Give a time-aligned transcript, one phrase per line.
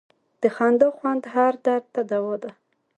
[0.41, 2.51] د خندا خوند هر درد ته دوا ده.